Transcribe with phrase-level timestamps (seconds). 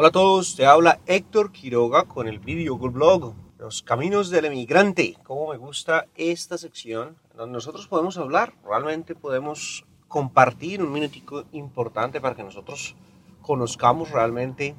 [0.00, 5.16] Hola a todos, te habla Héctor Quiroga con el video blog Los Caminos del Emigrante.
[5.24, 12.20] Cómo me gusta esta sección donde nosotros podemos hablar, realmente podemos compartir un minutico importante
[12.20, 12.94] para que nosotros
[13.42, 14.76] conozcamos realmente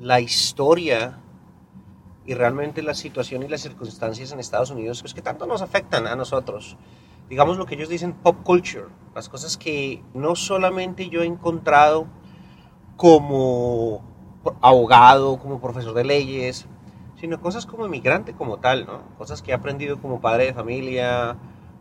[0.00, 1.20] la historia
[2.26, 6.08] y realmente la situación y las circunstancias en Estados Unidos pues que tanto nos afectan
[6.08, 6.76] a nosotros.
[7.28, 12.08] Digamos lo que ellos dicen pop culture, las cosas que no solamente yo he encontrado
[12.96, 14.12] como
[14.60, 16.66] abogado, como profesor de leyes,
[17.16, 19.02] sino cosas como inmigrante como tal, ¿no?
[19.16, 21.36] Cosas que he aprendido como padre de familia,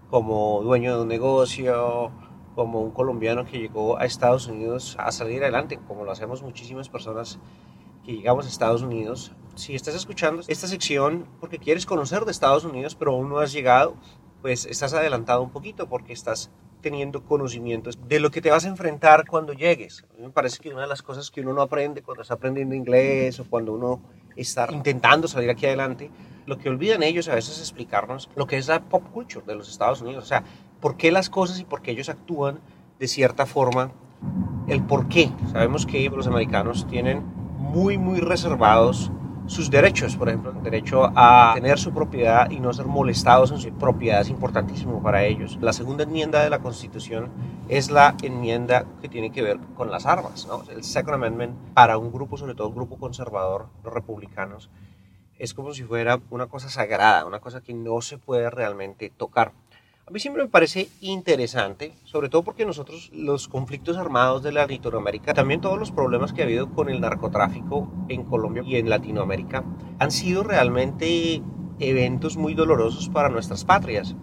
[0.10, 2.12] como dueño de un negocio,
[2.56, 6.90] como un colombiano que llegó a Estados Unidos a salir adelante, como lo hacemos muchísimas
[6.90, 7.40] personas
[8.06, 9.32] que llegamos a Estados Unidos.
[9.56, 13.52] Si estás escuchando esta sección porque quieres conocer de Estados Unidos, pero aún no has
[13.54, 13.96] llegado,
[14.42, 16.52] pues estás adelantado un poquito porque estás
[16.84, 20.06] teniendo conocimientos de lo que te vas a enfrentar cuando llegues.
[20.12, 22.36] A mí me parece que una de las cosas que uno no aprende cuando está
[22.36, 24.02] aprendiendo inglés o cuando uno
[24.36, 26.12] está intentando salir aquí adelante,
[26.46, 29.56] lo que olvidan ellos a veces es explicarnos lo que es la pop culture de
[29.56, 30.44] los Estados Unidos, o sea,
[30.80, 32.60] por qué las cosas y por qué ellos actúan
[33.00, 33.92] de cierta forma,
[34.68, 35.32] el por qué.
[35.52, 37.24] Sabemos que los americanos tienen
[37.58, 39.12] muy, muy reservados
[39.48, 43.60] sus derechos, por ejemplo, el derecho a tener su propiedad y no ser molestados en
[43.60, 45.58] su propiedad es importantísimo para ellos.
[45.62, 47.30] La segunda enmienda de la Constitución
[47.68, 50.64] es la enmienda que tiene que ver con las armas, ¿no?
[50.70, 54.70] El Second Amendment para un grupo, sobre todo un grupo conservador, los republicanos,
[55.40, 59.52] es como si fuera una cosa sagrada, una cosa que no se puede realmente tocar.
[60.06, 64.68] A mí siempre me parece interesante, sobre todo porque nosotros los conflictos armados de la
[64.68, 68.90] Latinoamérica, también todos los problemas que ha habido con el narcotráfico en Colombia y en
[68.90, 69.64] Latinoamérica,
[70.00, 71.42] han sido realmente
[71.80, 74.14] eventos muy dolorosos para nuestras patrias.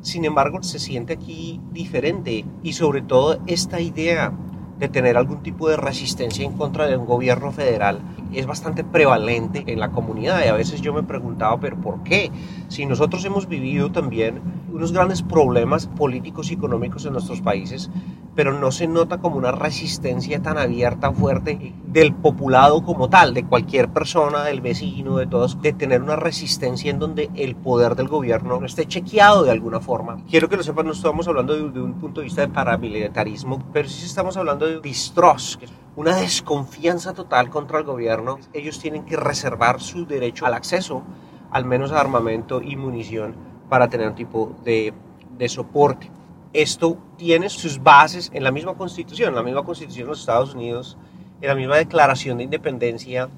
[0.00, 4.36] Sin embargo, se siente aquí diferente y sobre todo esta idea
[4.80, 8.00] de tener algún tipo de resistencia en contra de un gobierno federal
[8.32, 12.30] es bastante prevalente en la comunidad y a veces yo me preguntaba, pero ¿por qué?
[12.68, 14.40] Si nosotros hemos vivido también
[14.72, 17.90] unos grandes problemas políticos y económicos en nuestros países,
[18.34, 23.44] pero no se nota como una resistencia tan abierta, fuerte del populado como tal, de
[23.44, 28.08] cualquier persona, del vecino, de todos, de tener una resistencia en donde el poder del
[28.08, 30.18] gobierno no esté chequeado de alguna forma.
[30.28, 33.58] Quiero que lo sepan, no estamos hablando de, de un punto de vista de paramilitarismo,
[33.72, 35.60] pero sí estamos hablando de distrust,
[35.98, 38.38] una desconfianza total contra el gobierno.
[38.52, 41.02] Ellos tienen que reservar su derecho al acceso,
[41.50, 43.34] al menos a armamento y munición,
[43.68, 44.94] para tener un tipo de,
[45.36, 46.08] de soporte.
[46.52, 50.96] Esto tiene sus bases en la misma constitución, la misma constitución de los Estados Unidos,
[51.40, 53.28] en la misma declaración de independencia,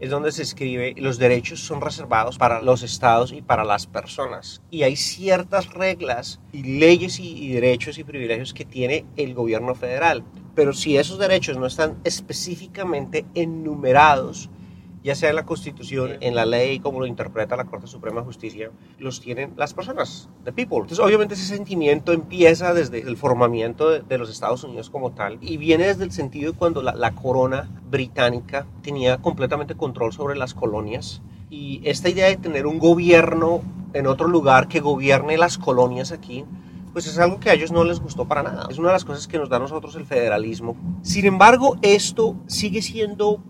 [0.00, 4.62] es donde se escribe los derechos son reservados para los estados y para las personas.
[4.70, 9.74] Y hay ciertas reglas y leyes y, y derechos y privilegios que tiene el gobierno
[9.74, 10.24] federal.
[10.54, 14.50] Pero si esos derechos no están específicamente enumerados,
[15.02, 18.26] ya sea en la Constitución, en la ley, como lo interpreta la Corte Suprema de
[18.26, 20.78] Justicia, los tienen las personas, the people.
[20.78, 25.56] Entonces, obviamente ese sentimiento empieza desde el formamiento de, los Estados Unidos como tal y
[25.56, 30.54] viene desde el sentido de cuando la, la corona británica tenía completamente control sobre las
[30.54, 33.62] colonias y esta idea de tener un gobierno
[33.94, 36.44] en otro lugar que gobierne las colonias aquí,
[36.92, 38.66] pues es algo que a ellos no les gustó para nada.
[38.70, 40.76] Es una de las cosas que nos da a nosotros el federalismo.
[41.02, 43.40] Sin embargo, esto sigue siendo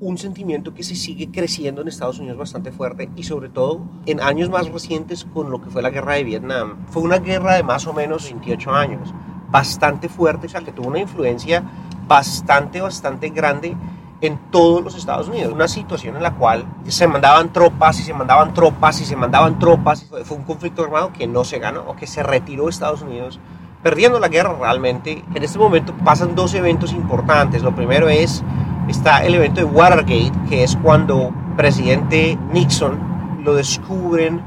[0.00, 4.20] un sentimiento que se sigue creciendo en Estados Unidos bastante fuerte y sobre todo en
[4.20, 6.86] años más recientes con lo que fue la guerra de Vietnam.
[6.88, 9.12] Fue una guerra de más o menos 28 años,
[9.50, 11.64] bastante fuerte, o sea, que tuvo una influencia
[12.06, 13.76] bastante, bastante grande
[14.20, 15.52] en todos los Estados Unidos.
[15.52, 19.58] Una situación en la cual se mandaban tropas y se mandaban tropas y se mandaban
[19.58, 20.06] tropas.
[20.24, 23.38] Fue un conflicto armado que no se ganó o que se retiró Estados Unidos
[23.82, 25.24] perdiendo la guerra realmente.
[25.34, 27.62] En este momento pasan dos eventos importantes.
[27.62, 28.42] Lo primero es,
[28.88, 32.98] está el evento de Watergate, que es cuando presidente Nixon
[33.44, 34.40] lo descubren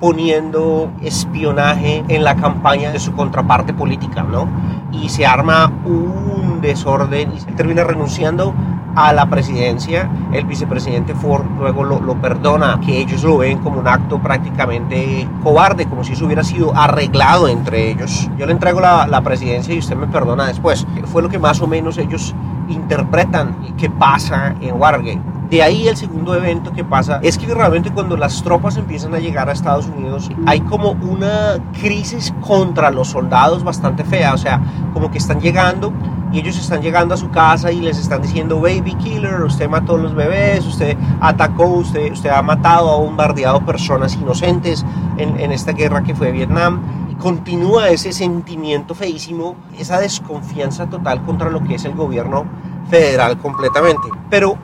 [0.00, 4.48] poniendo espionaje en la campaña de su contraparte política, ¿no?
[4.90, 8.52] Y se arma un desorden y se termina renunciando
[8.96, 10.10] a la presidencia.
[10.32, 15.28] El vicepresidente Ford luego lo, lo, perdona, que ellos lo ven como un acto prácticamente
[15.42, 18.28] cobarde, como si eso hubiera sido arreglado entre ellos.
[18.36, 20.84] Yo le entrego la, la presidencia y usted me perdona después.
[21.04, 22.34] Fue lo que más o menos ellos
[22.68, 25.20] interpretan que pasa en Watergate.
[25.50, 29.18] De ahí el segundo evento que pasa es que realmente cuando las tropas empiezan a
[29.18, 34.62] llegar a Estados Unidos hay como una crisis contra los soldados bastante fea, o sea,
[34.94, 35.92] como que están llegando
[36.32, 39.96] y ellos están llegando a su casa y les están diciendo baby killer, usted mató
[39.96, 44.86] a los bebés, usted atacó, usted, usted ha matado, ha bombardeado personas inocentes
[45.18, 46.80] en, en esta guerra que fue Vietnam.
[47.18, 52.44] Continúa ese sentimiento feísimo, esa desconfianza total contra lo que es el gobierno
[52.88, 54.08] federal completamente.
[54.30, 54.56] Pero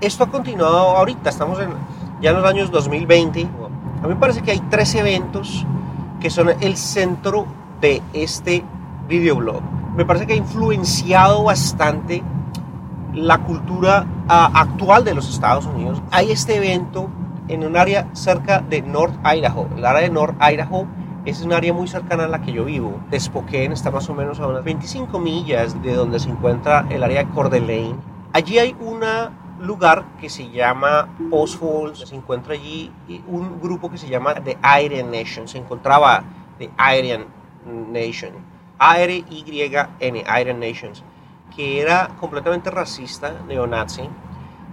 [0.00, 1.70] esto ha continuado ahorita, estamos en,
[2.20, 3.42] ya en los años 2020.
[3.42, 5.64] A mí me parece que hay tres eventos
[6.20, 7.46] que son el centro
[7.80, 8.64] de este
[9.08, 9.62] videoblog.
[9.96, 12.22] Me parece que ha influenciado bastante
[13.12, 16.02] la cultura uh, actual de los Estados Unidos.
[16.10, 17.08] Hay este evento
[17.48, 19.68] en un área cerca de North Idaho.
[19.76, 20.86] El área de North Idaho
[21.24, 23.00] es un área muy cercana a la que yo vivo.
[23.16, 27.24] Spokane está más o menos a unas 25 millas de donde se encuentra el área
[27.24, 27.52] de Coeur.
[28.32, 29.00] Allí hay un
[29.60, 32.08] lugar que se llama Post Falls.
[32.08, 32.90] Se encuentra allí
[33.28, 35.46] un grupo que se llama The Aryan Nation.
[35.46, 36.24] Se encontraba
[36.58, 37.26] The Aryan
[37.90, 38.32] Nation.
[38.78, 41.04] A-R-Y-N, Aryan Nations,
[41.54, 44.08] que era completamente racista, neonazi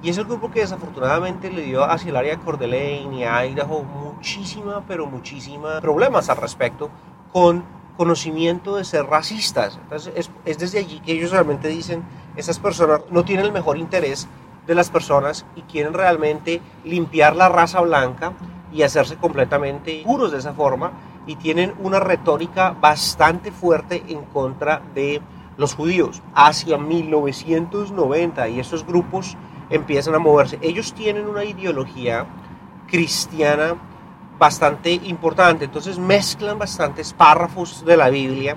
[0.02, 3.24] y es el grupo que desafortunadamente le dio hacia el área de Coeur d'Alene y
[3.24, 6.90] Idaho muchísima, pero muchísima problemas al respecto
[7.34, 7.64] con
[7.98, 9.78] conocimiento de ser racistas.
[9.84, 12.04] Entonces es, es desde allí que ellos realmente dicen,
[12.38, 14.28] esas personas no tienen el mejor interés
[14.66, 18.34] de las personas y quieren realmente limpiar la raza blanca
[18.72, 20.92] y hacerse completamente puros de esa forma
[21.28, 25.22] y tienen una retórica bastante fuerte en contra de
[25.58, 29.36] los judíos hacia 1990 y esos grupos
[29.70, 30.58] empiezan a moverse.
[30.62, 32.26] Ellos tienen una ideología
[32.88, 33.76] cristiana
[34.38, 38.56] bastante importante, entonces mezclan bastantes párrafos de la Biblia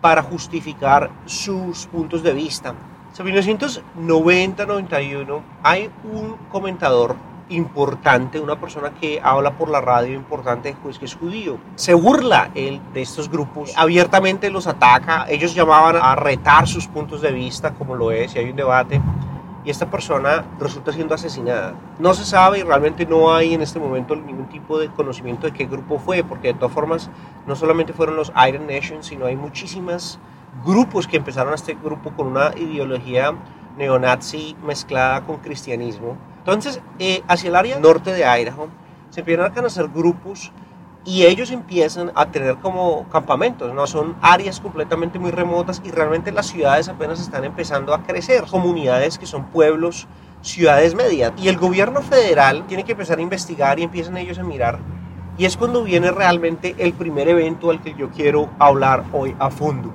[0.00, 2.74] para justificar sus puntos de vista.
[3.18, 7.16] En 1990-91 hay un comentador
[7.48, 11.58] importante, una persona que habla por la radio importante, pues que es judío.
[11.76, 17.20] Se burla él de estos grupos, abiertamente los ataca, ellos llamaban a retar sus puntos
[17.20, 19.00] de vista, como lo es, y hay un debate
[19.64, 21.74] y esta persona resulta siendo asesinada.
[21.98, 25.52] No se sabe y realmente no hay en este momento ningún tipo de conocimiento de
[25.52, 27.10] qué grupo fue, porque de todas formas
[27.46, 30.18] no solamente fueron los Iron Nations, sino hay muchísimos
[30.64, 33.34] grupos que empezaron a este grupo con una ideología
[33.76, 36.16] neonazi mezclada con cristianismo.
[36.38, 38.68] Entonces, eh, hacia el área norte de Idaho
[39.10, 40.52] se empiezan a conocer grupos
[41.04, 43.86] y ellos empiezan a tener como campamentos, ¿no?
[43.86, 49.18] Son áreas completamente muy remotas y realmente las ciudades apenas están empezando a crecer, comunidades
[49.18, 50.06] que son pueblos,
[50.40, 51.32] ciudades medias.
[51.36, 54.78] Y el gobierno federal tiene que empezar a investigar y empiezan ellos a mirar.
[55.36, 59.50] Y es cuando viene realmente el primer evento al que yo quiero hablar hoy a
[59.50, 59.92] fondo.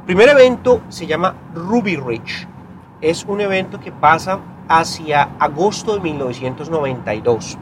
[0.00, 2.46] El primer evento se llama Ruby Ridge.
[3.00, 7.58] Es un evento que pasa hacia agosto de 1992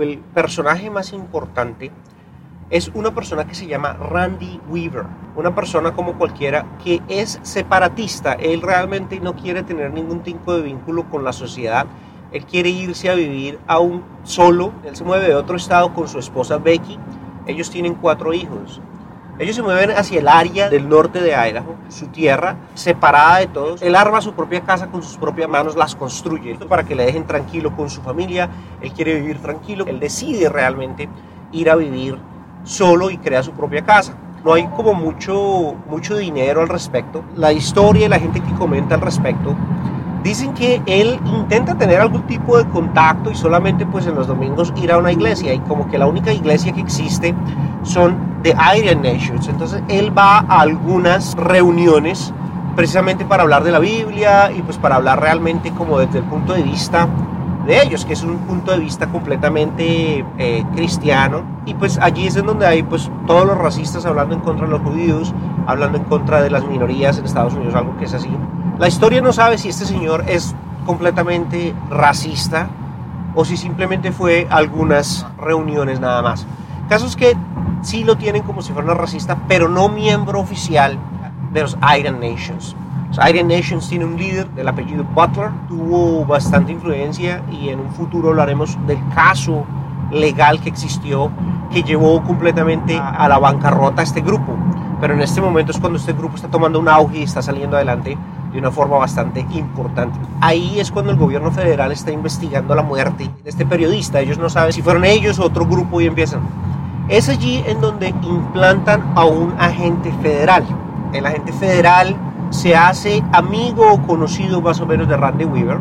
[0.00, 1.90] el personaje más importante
[2.70, 5.04] es una persona que se llama Randy Weaver,
[5.36, 10.62] una persona como cualquiera que es separatista, él realmente no quiere tener ningún tipo de
[10.62, 11.86] vínculo con la sociedad,
[12.32, 16.18] él quiere irse a vivir aún solo, él se mueve de otro estado con su
[16.18, 16.98] esposa Becky,
[17.46, 18.80] ellos tienen cuatro hijos,
[19.38, 23.82] ellos se mueven hacia el área del norte de Idaho, su tierra, separada de todos.
[23.82, 27.26] Él arma su propia casa con sus propias manos, las construye para que le dejen
[27.26, 28.48] tranquilo con su familia.
[28.80, 29.86] Él quiere vivir tranquilo.
[29.88, 31.08] Él decide realmente
[31.50, 32.16] ir a vivir
[32.62, 34.14] solo y crea su propia casa.
[34.44, 37.24] No hay como mucho, mucho dinero al respecto.
[37.34, 39.56] La historia y la gente que comenta al respecto
[40.24, 44.72] dicen que él intenta tener algún tipo de contacto y solamente pues en los domingos
[44.76, 47.34] ir a una iglesia y como que la única iglesia que existe
[47.82, 49.46] son The Iron Nations.
[49.48, 52.32] Entonces él va a algunas reuniones
[52.74, 56.54] precisamente para hablar de la Biblia y pues para hablar realmente como desde el punto
[56.54, 57.06] de vista
[57.66, 61.42] de ellos, que es un punto de vista completamente eh, cristiano.
[61.66, 64.72] Y pues allí es en donde hay pues todos los racistas hablando en contra de
[64.72, 65.34] los judíos,
[65.66, 68.30] hablando en contra de las minorías en Estados Unidos, algo que es así.
[68.78, 70.52] La historia no sabe si este señor es
[70.84, 72.66] completamente racista
[73.36, 76.44] o si simplemente fue algunas reuniones nada más.
[76.88, 77.36] Casos que
[77.82, 80.98] sí lo tienen como si fuera una racista, pero no miembro oficial
[81.52, 82.74] de los Iron Nations.
[83.14, 87.90] Los Iron Nations tiene un líder del apellido Butler, tuvo bastante influencia y en un
[87.92, 89.64] futuro hablaremos del caso
[90.10, 91.30] legal que existió
[91.72, 94.56] que llevó completamente a la bancarrota a este grupo.
[95.00, 97.76] Pero en este momento es cuando este grupo está tomando un auge y está saliendo
[97.76, 98.18] adelante
[98.54, 100.16] de una forma bastante importante.
[100.40, 104.20] Ahí es cuando el gobierno federal está investigando la muerte de este periodista.
[104.20, 106.40] Ellos no saben si fueron ellos o otro grupo y empiezan.
[107.08, 110.64] Es allí en donde implantan a un agente federal.
[111.12, 112.16] El agente federal
[112.50, 115.78] se hace amigo o conocido más o menos de Randy Weaver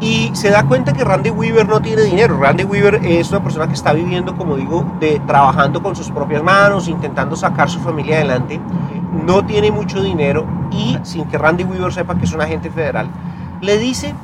[0.00, 2.38] y se da cuenta que Randy Weaver no tiene dinero.
[2.38, 6.42] Randy Weaver es una persona que está viviendo, como digo, de trabajando con sus propias
[6.42, 8.60] manos, intentando sacar su familia adelante.
[9.26, 13.08] No tiene mucho dinero y sin que Randy Weaver sepa que es un agente federal,
[13.60, 14.14] le dice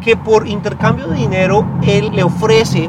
[0.00, 2.88] que por intercambio de dinero él le ofrece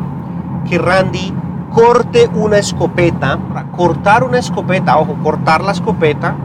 [0.69, 1.33] que Randy
[1.73, 3.37] corte una escopeta,
[3.75, 6.35] cortar una escopeta, ojo, cortar la escopeta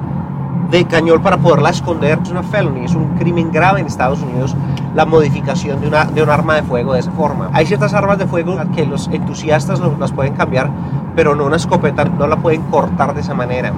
[0.70, 4.56] de cañón para poderla esconder es una felony, es un crimen grave en Estados Unidos
[4.94, 7.50] la modificación de, una, de un arma de fuego de esa forma.
[7.52, 10.70] Hay ciertas armas de fuego que los entusiastas las pueden cambiar,
[11.16, 13.72] pero no una escopeta, no la pueden cortar de esa manera.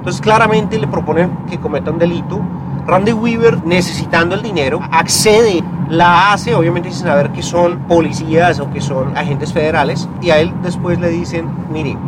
[0.00, 2.40] Entonces claramente le proponen que cometa un delito.
[2.86, 8.70] Randy Weaver, necesitando el dinero, accede, la hace, obviamente sin saber que son policías o
[8.70, 11.98] que son agentes federales, y a él después le dicen, mire,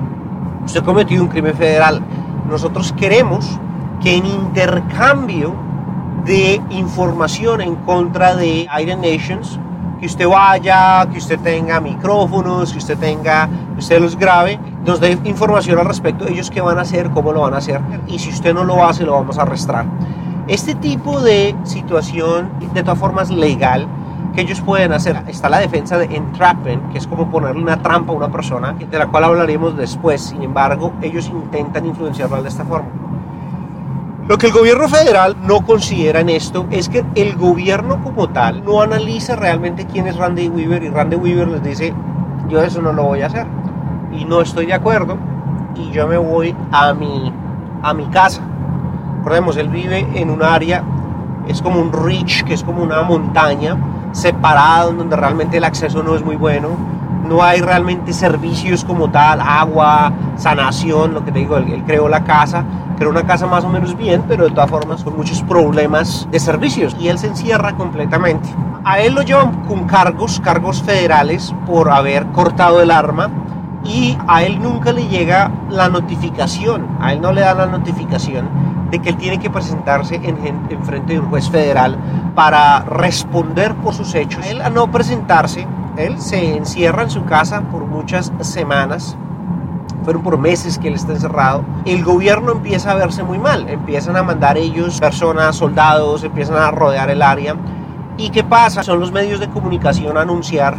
[0.65, 2.01] usted cometió un crimen federal,
[2.49, 3.59] nosotros queremos
[4.03, 5.55] que en intercambio
[6.25, 9.61] de información en contra de Iron Nations,
[10.03, 15.17] que usted vaya, que usted tenga micrófonos, que usted tenga, usted los grabe, nos dé
[15.23, 18.31] información al respecto, ellos qué van a hacer, cómo lo van a hacer, y si
[18.31, 19.85] usted no lo hace, lo vamos a arrestar.
[20.49, 23.87] Este tipo de situación, de todas formas, legal,
[24.35, 25.23] que ellos pueden hacer.
[25.29, 28.99] Está la defensa de entrapment, que es como ponerle una trampa a una persona, de
[28.99, 30.21] la cual hablaremos después.
[30.21, 32.89] Sin embargo, ellos intentan influenciarlo de esta forma.
[34.33, 38.65] Lo que el gobierno federal no considera en esto es que el gobierno como tal
[38.65, 41.93] no analiza realmente quién es Randy Weaver y Randy Weaver les dice,
[42.49, 43.47] yo eso no lo voy a hacer
[44.11, 45.19] y no estoy de acuerdo
[45.75, 47.31] y yo me voy a mi,
[47.83, 48.41] a mi casa.
[49.19, 50.83] Recordemos, él vive en un área,
[51.47, 53.77] es como un ridge, que es como una montaña
[54.13, 56.71] separada donde realmente el acceso no es muy bueno.
[57.25, 62.25] No hay realmente servicios como tal, agua, sanación, lo que te digo, él creó la
[62.25, 62.65] casa
[63.03, 66.39] era una casa más o menos bien, pero de todas formas con muchos problemas de
[66.39, 66.97] servicios.
[66.99, 68.49] Y él se encierra completamente.
[68.85, 73.29] A él lo llevan con cargos, cargos federales por haber cortado el arma
[73.85, 78.49] y a él nunca le llega la notificación, a él no le dan la notificación
[78.91, 81.97] de que él tiene que presentarse en, en frente de un juez federal
[82.37, 84.47] para responder por sus hechos.
[84.47, 89.17] Él a no presentarse, él se encierra en su casa por muchas semanas
[90.03, 94.17] fueron por meses que él está encerrado, el gobierno empieza a verse muy mal, empiezan
[94.17, 97.57] a mandar ellos personas, soldados, empiezan a rodear el área.
[98.17, 98.83] ¿Y qué pasa?
[98.83, 100.77] Son los medios de comunicación a anunciar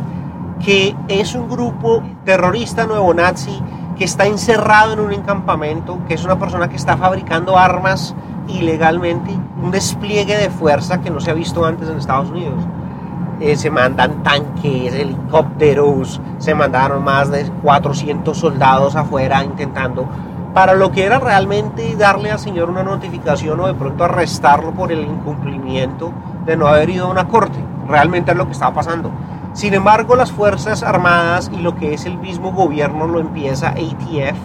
[0.63, 3.62] que es un grupo terrorista nuevo nazi
[3.98, 8.15] que está encerrado en un encampamento, que es una persona que está fabricando armas
[8.48, 12.63] ilegalmente, un despliegue de fuerza que no se ha visto antes en Estados Unidos.
[13.44, 20.08] Eh, se mandan tanques, helicópteros, se mandaron más de 400 soldados afuera intentando,
[20.54, 24.94] para lo que era realmente darle al señor una notificación o de pronto arrestarlo por
[24.94, 26.14] el incumplimiento
[26.46, 27.60] de no haber ido a una corte.
[27.86, 29.12] Realmente es lo que estaba pasando.
[29.52, 34.38] Sin embargo, las Fuerzas Armadas y lo que es el mismo gobierno lo empieza ATF,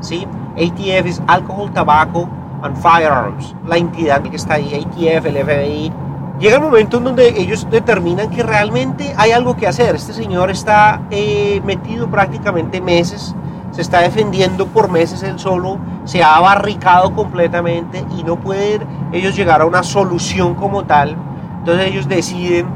[0.00, 0.28] ¿sí?
[0.54, 2.28] ATF es Alcohol, Tobacco
[2.60, 5.92] and Firearms, la entidad que está ahí, ATF, el FBI,
[6.38, 9.94] llega el momento en donde ellos determinan que realmente hay algo que hacer.
[9.94, 13.34] Este señor está eh, metido prácticamente meses,
[13.70, 19.36] se está defendiendo por meses él solo, se ha barricado completamente y no pueden ellos
[19.36, 21.16] llegar a una solución como tal.
[21.58, 22.66] Entonces ellos deciden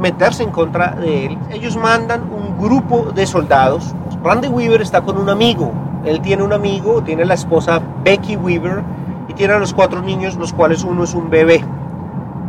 [0.00, 1.38] meterse en contra de él.
[1.50, 3.94] Ellos mandan un grupo de soldados.
[4.22, 5.72] Randy Weaver está con un amigo.
[6.04, 8.82] Él tiene un amigo, tiene la esposa Becky Weaver
[9.28, 11.62] y tiene a los cuatro niños, los cuales uno es un bebé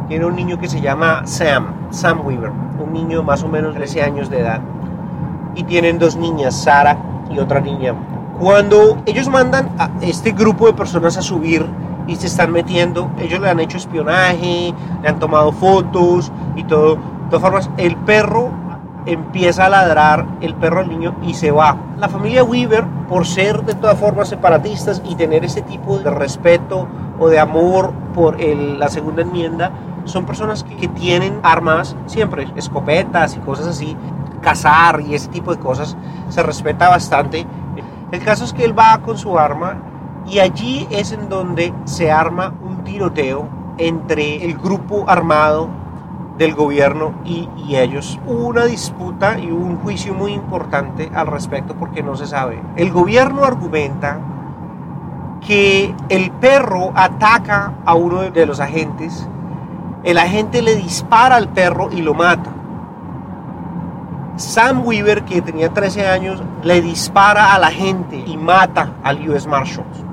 [0.09, 2.51] tiene un niño que se llama Sam, Sam Weaver,
[2.83, 4.59] un niño más o menos 13 años de edad.
[5.55, 6.97] Y tienen dos niñas, Sara
[7.29, 7.93] y otra niña.
[8.39, 11.63] Cuando ellos mandan a este grupo de personas a subir
[12.07, 14.73] y se están metiendo, ellos le han hecho espionaje,
[15.03, 16.95] le han tomado fotos y todo.
[16.95, 18.49] De todas formas, el perro
[19.05, 21.77] empieza a ladrar, el perro al niño y se va.
[21.99, 26.87] La familia Weaver, por ser de todas formas separatistas y tener ese tipo de respeto
[27.19, 29.71] o de amor por la segunda enmienda,
[30.09, 33.95] son personas que, tienen armas siempre, escopetas y cosas así,
[34.41, 35.95] cazar y ese tipo de cosas,
[36.29, 37.45] se respeta bastante.
[38.11, 39.77] El caso es que él va con su arma
[40.27, 43.47] y allí es en donde se arma un tiroteo
[43.77, 45.69] entre el grupo armado
[46.37, 48.19] del gobierno y, y, ellos.
[48.25, 52.61] Hubo una disputa y un juicio muy importante al respecto porque no se sabe.
[52.77, 54.19] El gobierno argumenta
[55.45, 59.27] que el perro ataca a uno de los agentes
[60.03, 62.51] el agente le dispara al perro y lo mata.
[64.37, 70.05] Sam Weaver, que tenía 13 años, le dispara al agente y mata al US Marshals.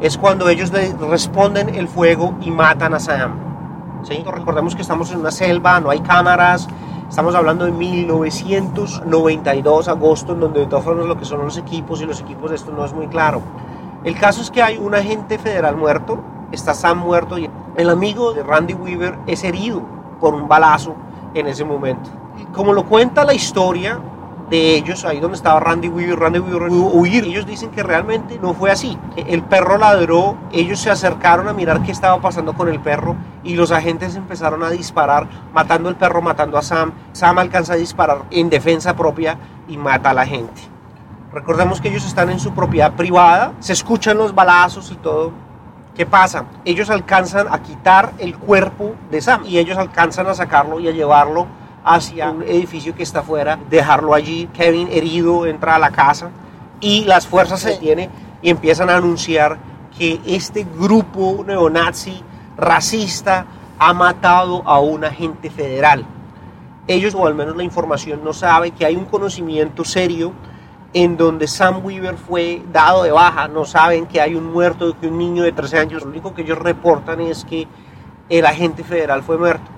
[0.00, 3.34] Es cuando ellos le responden el fuego y matan a Sam.
[4.02, 4.24] ¿Sí?
[4.26, 6.66] Recordemos que estamos en una selva, no hay cámaras,
[7.08, 12.00] estamos hablando de 1992, agosto, en donde de todas formas lo que son los equipos
[12.00, 13.40] y los equipos de esto no es muy claro.
[14.02, 16.18] El caso es que hay un agente federal muerto,
[16.50, 19.82] está Sam muerto y el amigo de Randy Weaver es herido
[20.20, 20.94] por un balazo
[21.34, 22.10] en ese momento.
[22.52, 24.00] Como lo cuenta la historia,
[24.50, 27.24] de ellos, ahí donde estaba Randy Weaver, Randy Weaver pudo huir.
[27.24, 28.98] Ellos dicen que realmente no fue así.
[29.16, 33.54] El perro ladró, ellos se acercaron a mirar qué estaba pasando con el perro y
[33.54, 36.92] los agentes empezaron a disparar, matando al perro, matando a Sam.
[37.12, 40.62] Sam alcanza a disparar en defensa propia y mata a la gente.
[41.32, 45.30] Recordemos que ellos están en su propiedad privada, se escuchan los balazos y todo.
[45.94, 46.44] ¿Qué pasa?
[46.64, 50.92] Ellos alcanzan a quitar el cuerpo de Sam y ellos alcanzan a sacarlo y a
[50.92, 51.46] llevarlo
[51.84, 54.48] hacia un edificio que está afuera, dejarlo allí.
[54.54, 56.30] Kevin herido entra a la casa
[56.80, 59.58] y las fuerzas se detienen y empiezan a anunciar
[59.98, 62.22] que este grupo neonazi
[62.56, 63.46] racista
[63.78, 66.06] ha matado a un agente federal.
[66.86, 70.32] Ellos, o al menos la información, no sabe que hay un conocimiento serio
[70.92, 73.48] en donde Sam Weaver fue dado de baja.
[73.48, 76.02] No saben que hay un muerto, que un niño de 13 años.
[76.02, 77.68] Lo único que ellos reportan es que
[78.28, 79.70] el agente federal fue muerto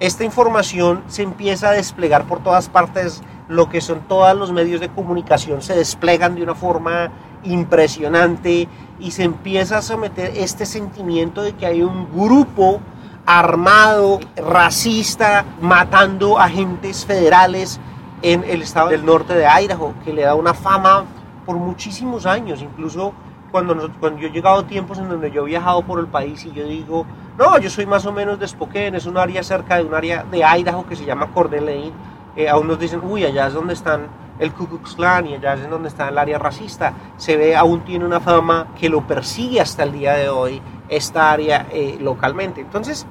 [0.00, 4.80] esta información se empieza a desplegar por todas partes, lo que son todos los medios
[4.80, 7.12] de comunicación se desplegan de una forma
[7.44, 8.66] impresionante
[8.98, 12.80] y se empieza a someter este sentimiento de que hay un grupo
[13.26, 17.78] armado, racista, matando agentes federales
[18.22, 21.04] en el estado del norte de Idaho, que le da una fama
[21.46, 23.12] por muchísimos años, incluso
[23.50, 26.44] cuando, cuando yo he llegado a tiempos en donde yo he viajado por el país
[26.44, 27.06] y yo digo,
[27.38, 30.24] no, yo soy más o menos de Spokane, es un área cerca de un área
[30.24, 31.92] de Idaho que se llama d'Alene.
[32.36, 34.06] Eh, aún nos dicen, uy, allá es donde están
[34.38, 36.92] el Ku Klux Klan y allá es donde está el área racista.
[37.16, 41.32] Se ve, aún tiene una fama que lo persigue hasta el día de hoy esta
[41.32, 42.60] área eh, localmente.
[42.60, 43.06] Entonces,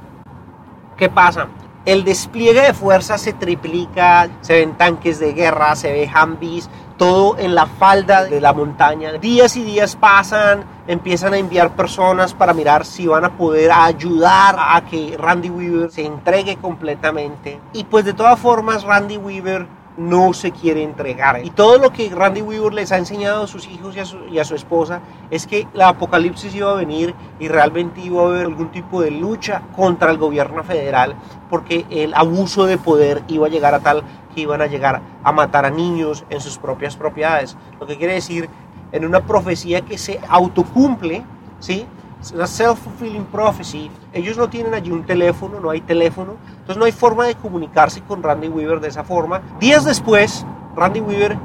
[0.96, 1.48] ¿qué pasa?
[1.89, 7.36] El despliegue de fuerza se triplica, se ven tanques de guerra, se ve Humvees, todo
[7.39, 9.13] en la falda de la montaña.
[9.13, 14.55] Días y días pasan, empiezan a enviar personas para mirar si van a poder ayudar
[14.60, 17.60] a que Randy Weaver se entregue completamente.
[17.74, 19.65] Y pues de todas formas Randy Weaver
[20.00, 21.46] no se quiere entregar.
[21.46, 24.18] Y todo lo que Randy Weaver les ha enseñado a sus hijos y a su,
[24.27, 28.27] y a su esposa es que la apocalipsis iba a venir y realmente iba a
[28.27, 31.15] haber algún tipo de lucha contra el gobierno federal
[31.50, 34.03] porque el abuso de poder iba a llegar a tal
[34.34, 37.58] que iban a llegar a matar a niños en sus propias propiedades.
[37.80, 38.50] Lo que quiere decir,
[38.91, 41.24] en una profecía que se autocumple,
[41.60, 41.86] ¿sí?
[42.34, 43.89] Una self-fulfilling prophecy.
[44.13, 48.01] Ellos no tienen allí un teléfono, no hay teléfono, entonces no hay forma de comunicarse
[48.01, 49.41] con Randy Weaver de esa forma.
[49.60, 51.38] Días después, Randy Weaver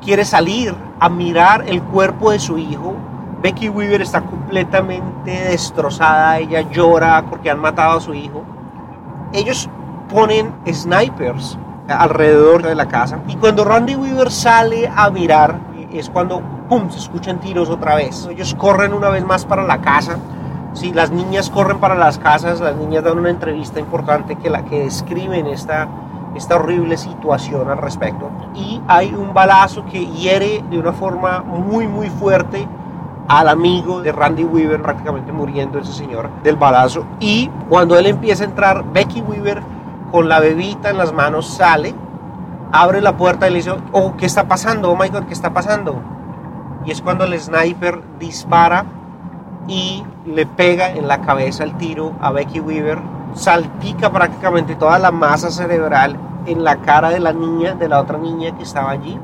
[0.00, 2.94] quiere salir a mirar el cuerpo de su hijo.
[3.42, 8.42] Becky Weaver está completamente destrozada, ella llora porque han matado a su hijo.
[9.32, 9.68] Ellos
[10.08, 16.42] ponen snipers alrededor de la casa y cuando Randy Weaver sale a mirar es cuando
[16.68, 16.90] ¡pum!
[16.90, 18.26] se escuchan tiros otra vez.
[18.30, 20.18] Ellos corren una vez más para la casa.
[20.72, 24.64] Si las niñas corren para las casas, las niñas dan una entrevista importante que la
[24.64, 25.88] que describen esta,
[26.34, 28.30] esta horrible situación al respecto.
[28.54, 32.66] Y hay un balazo que hiere de una forma muy, muy fuerte
[33.28, 37.04] al amigo de Randy Weaver, prácticamente muriendo ese señor del balazo.
[37.20, 39.62] Y cuando él empieza a entrar, Becky Weaver
[40.10, 41.94] con la bebita en las manos sale,
[42.72, 44.90] abre la puerta y le dice, oh, ¿qué está pasando?
[44.90, 46.02] Oh my God, ¿qué está pasando?
[46.84, 48.84] y es cuando el sniper dispara
[49.68, 52.98] y le pega en la cabeza el tiro a Becky Weaver,
[53.34, 58.18] salpica prácticamente toda la masa cerebral en la cara de la niña, de la otra
[58.18, 59.18] niña que estaba allí,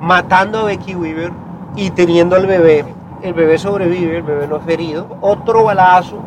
[0.00, 1.32] matando a Becky Weaver
[1.74, 2.84] y teniendo al bebé.
[3.22, 5.16] El bebé sobrevive, el bebé no es herido.
[5.22, 6.18] Otro balazo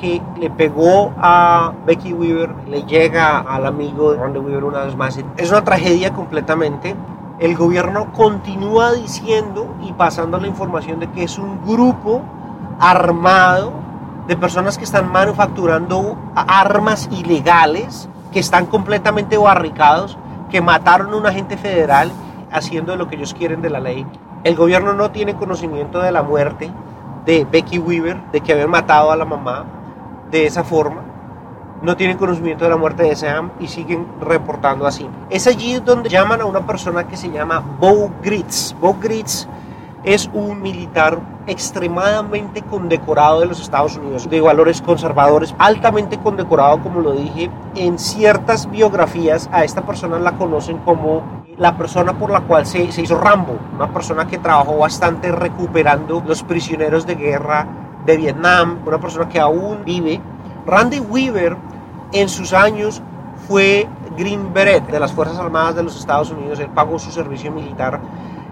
[0.00, 4.96] que le pegó a Becky Weaver le llega al amigo de Randy Weaver una vez
[4.96, 5.18] más.
[5.36, 6.96] Es una tragedia completamente
[7.42, 12.22] el gobierno continúa diciendo y pasando la información de que es un grupo
[12.78, 13.72] armado
[14.28, 20.16] de personas que están manufacturando armas ilegales, que están completamente barricados,
[20.50, 22.12] que mataron a un agente federal
[22.52, 24.06] haciendo lo que ellos quieren de la ley.
[24.44, 26.70] El gobierno no tiene conocimiento de la muerte
[27.26, 29.64] de Becky Weaver, de que habían matado a la mamá
[30.32, 31.02] de esa forma
[31.82, 35.08] no tienen conocimiento de la muerte de Sam y siguen reportando así.
[35.30, 38.74] Es allí donde llaman a una persona que se llama Bo Gritz.
[38.80, 39.48] Bo Gritz
[40.04, 47.00] es un militar extremadamente condecorado de los Estados Unidos, de valores conservadores, altamente condecorado, como
[47.00, 47.50] lo dije.
[47.74, 52.92] En ciertas biografías a esta persona la conocen como la persona por la cual se,
[52.92, 57.66] se hizo Rambo, una persona que trabajó bastante recuperando los prisioneros de guerra
[58.04, 60.20] de Vietnam, una persona que aún vive.
[60.66, 61.56] Randy Weaver
[62.12, 63.02] en sus años
[63.48, 67.50] fue Green Beret de las Fuerzas Armadas de los Estados Unidos, él pagó su servicio
[67.50, 68.00] militar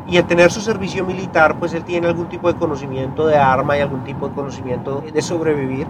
[0.08, 3.76] y al tener su servicio militar pues él tiene algún tipo de conocimiento de arma
[3.76, 5.86] y algún tipo de conocimiento de sobrevivir,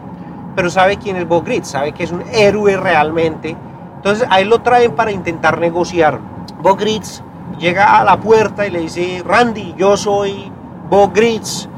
[0.55, 3.57] pero sabe quién es Bob Gritz, sabe que es un héroe realmente,
[3.97, 6.19] entonces a él lo traen para intentar negociar.
[6.63, 7.23] Bob Gritz
[7.59, 10.53] llega a la puerta y le dice, Randy, yo soy
[10.91, 11.70] Bo Gritz.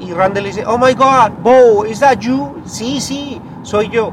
[0.00, 2.54] Y Randy le dice, oh my God, Bo, ¿is that you?
[2.64, 4.12] Sí, sí, soy yo.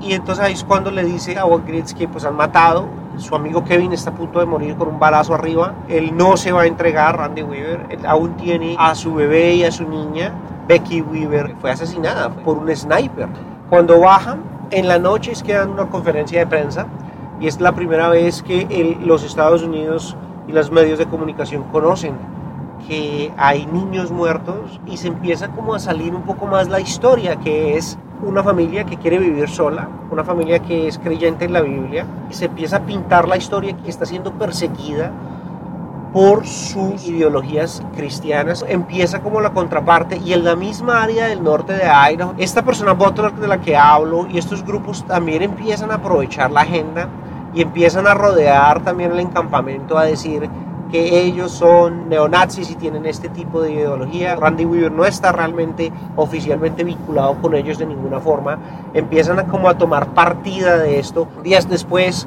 [0.00, 2.86] Y, entonces ahí es cuando le dice a Gritz que pues han matado.
[3.18, 5.74] Su amigo Kevin está a punto de morir con un balazo arriba.
[5.88, 7.98] Él no se va a entregar, Randy Weaver.
[8.06, 10.32] Aún tiene a su bebé y a su niña.
[10.68, 13.28] Becky Weaver fue asesinada por un sniper.
[13.70, 16.86] Cuando bajan, en la noche es que dan una conferencia de prensa
[17.40, 20.16] y es la primera vez que los Estados Unidos
[20.48, 22.14] y los medios de comunicación conocen
[22.86, 27.36] que hay niños muertos y se empieza como a salir un poco más la historia,
[27.36, 31.60] que es una familia que quiere vivir sola, una familia que es creyente en la
[31.60, 35.12] Biblia, y se empieza a pintar la historia que está siendo perseguida
[36.12, 38.64] por sus ideologías cristianas.
[38.66, 42.92] Empieza como la contraparte y en la misma área del norte de Idaho, esta persona
[42.92, 47.08] Butler de la que hablo y estos grupos también empiezan a aprovechar la agenda
[47.52, 50.48] y empiezan a rodear también el encampamento a decir
[50.90, 54.36] que ellos son neonazis y tienen este tipo de ideología.
[54.36, 58.58] Randy Weaver no está realmente oficialmente vinculado con ellos de ninguna forma.
[58.94, 61.28] Empiezan a como a tomar partida de esto.
[61.42, 62.26] Días después,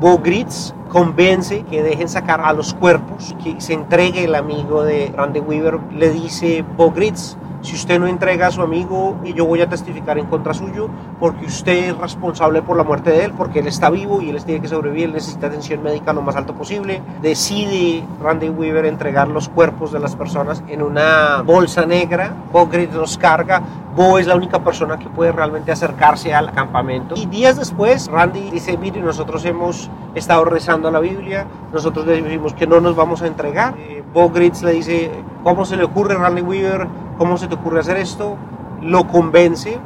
[0.00, 5.12] Bo Gritz convence que dejen sacar a los cuerpos, que se entregue el amigo de
[5.14, 5.80] Randy Weaver.
[5.92, 7.36] Le dice Bo Gritz,
[7.66, 10.88] si usted no entrega a su amigo, y yo voy a testificar en contra suyo,
[11.18, 14.44] porque usted es responsable por la muerte de él, porque él está vivo y él
[14.44, 17.02] tiene que sobrevivir, él necesita atención médica lo más alto posible.
[17.22, 22.32] Decide Randy Weaver entregar los cuerpos de las personas en una bolsa negra.
[22.52, 23.60] Bo Gritz los carga.
[23.96, 27.16] Bo es la única persona que puede realmente acercarse al campamento.
[27.16, 32.52] Y días después, Randy dice, mire, nosotros hemos estado rezando a la Biblia, nosotros decimos
[32.54, 33.74] que no nos vamos a entregar.
[33.78, 35.10] Eh, Bo Gritz le dice,
[35.42, 36.86] ¿cómo se le ocurre Randy Weaver?
[37.18, 38.36] ¿Cómo se te ocurre hacer esto?
[38.82, 39.78] Lo convence.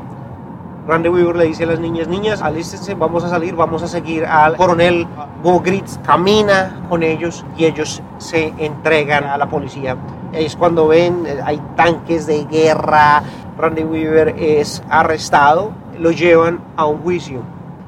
[0.88, 4.27] Randy Weaver le dice a las niñas, niñas, alístense, vamos a salir, vamos a seguir
[4.27, 5.07] al coronel
[5.40, 9.97] Bo Gritz, camina con ellos y ellos se entregan a la policía.
[10.33, 13.23] Es cuando ven, eh, hay tanques de guerra,
[13.57, 17.43] Randy Weaver es arrestado, lo llevan a un juicio.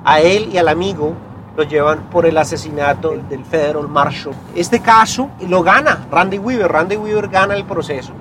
[0.05, 1.15] A él y al amigo
[1.57, 4.35] lo llevan por el asesinato del Federal Marshal.
[4.55, 6.71] Este caso lo gana Randy Weaver.
[6.71, 8.13] Randy Weaver gana el proceso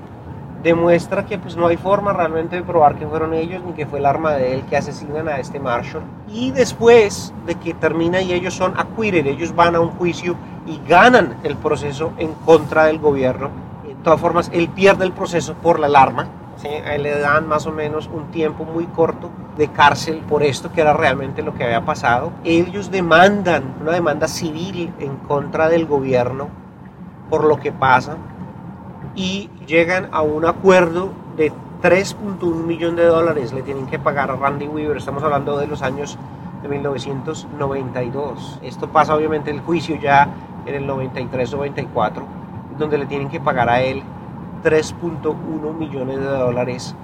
[0.63, 3.99] demuestra que pues no hay forma realmente de probar que fueron ellos ni que fue
[3.99, 6.03] el arma de él que asesinan a este Marshall.
[6.29, 10.35] Y después de que termina y ellos son acquitted, ellos van a un juicio
[10.67, 13.49] y ganan el proceso en contra del gobierno.
[13.85, 16.27] De todas formas, él pierde el proceso por la alarma.
[16.57, 16.69] ¿sí?
[16.99, 20.93] Le dan más o menos un tiempo muy corto de cárcel por esto que era
[20.93, 22.31] realmente lo que había pasado.
[22.43, 26.49] Ellos demandan una demanda civil en contra del gobierno
[27.29, 28.17] por lo que pasa
[29.15, 34.35] y llegan a un acuerdo de 3.1 millón de dólares le tienen que pagar a
[34.35, 34.97] Randy Weaver.
[34.97, 36.17] Estamos hablando de los años
[36.61, 38.59] de 1992.
[38.61, 40.29] Esto pasa obviamente el juicio ya
[40.65, 42.23] en el 93-94,
[42.77, 44.03] donde le tienen que pagar a él
[44.63, 46.95] 3.1 millones de dólares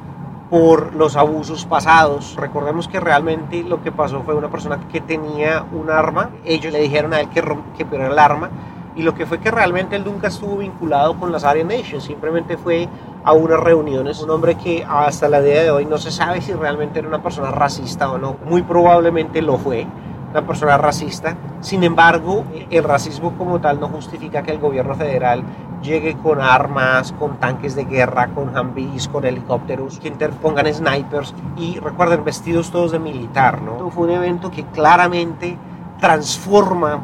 [0.52, 2.36] por los abusos pasados.
[2.38, 6.30] Recordemos que realmente lo que pasó fue una persona que tenía un arma.
[6.46, 7.42] Ellos le dijeron a él que,
[7.78, 8.50] que el arma
[8.98, 12.58] y lo que fue que realmente él nunca estuvo vinculado con las Aryan Nations, simplemente
[12.58, 12.90] fue
[13.24, 16.52] a unas reuniones, un hombre que hasta la día de hoy no se sabe si
[16.54, 19.86] realmente era una persona racista o no, muy probablemente lo fue,
[20.32, 25.44] una persona racista, sin embargo, el racismo como tal no justifica que el gobierno federal
[25.82, 31.80] llegue con armas, con tanques de guerra, con Humvees, con helicópteros, que interpongan snipers y
[31.80, 33.90] recuerden, vestidos todos de militar, ¿no?
[33.92, 35.58] Fue un evento que claramente
[36.00, 37.00] transforma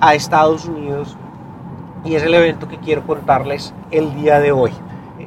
[0.00, 1.16] a Estados Unidos
[2.04, 4.72] y es el evento que quiero contarles el día de hoy.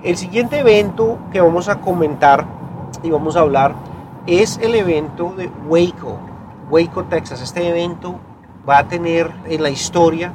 [0.04, 2.46] El siguiente evento que vamos a comentar
[3.04, 3.74] y vamos a hablar
[4.28, 6.20] es el evento de Waco,
[6.70, 7.42] Waco, Texas.
[7.42, 8.20] Este evento
[8.68, 10.32] va a tener en la historia,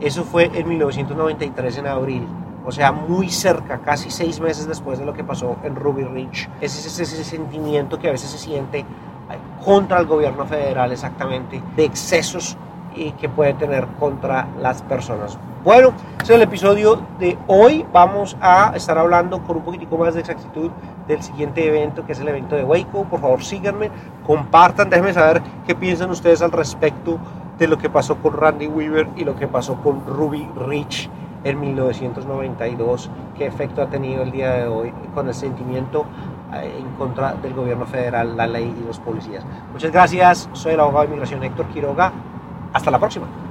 [0.00, 2.26] eso fue en 1993 en abril,
[2.64, 6.48] o sea, muy cerca, casi seis meses después de lo que pasó en Ruby Ridge.
[6.60, 8.84] Ese es ese sentimiento que a veces se siente
[9.64, 12.56] contra el gobierno federal exactamente, de excesos
[12.96, 15.38] y que puede tener contra las personas.
[15.64, 17.84] Bueno, ese es el episodio de hoy.
[17.92, 20.70] Vamos a estar hablando con un poquitico más de exactitud
[21.08, 23.04] del siguiente evento, que es el evento de Waco.
[23.04, 23.90] Por favor, síganme,
[24.26, 27.18] compartan, déjenme saber qué piensan ustedes al respecto
[27.58, 31.08] de lo que pasó con Randy Weaver y lo que pasó con Ruby Rich
[31.44, 36.04] en 1992, qué efecto ha tenido el día de hoy con el sentimiento
[36.52, 39.44] eh, en contra del gobierno federal, la ley y los policías.
[39.72, 42.12] Muchas gracias, soy el abogado de inmigración Héctor Quiroga.
[42.76, 43.36] Hasta la próxima.